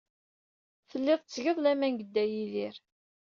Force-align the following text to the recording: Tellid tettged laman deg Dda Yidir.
Tellid 0.89 1.19
tettged 1.21 1.57
laman 1.63 1.93
deg 1.97 2.03
Dda 2.07 2.23
Yidir. 2.33 2.75